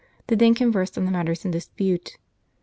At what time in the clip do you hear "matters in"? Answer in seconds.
1.11-1.51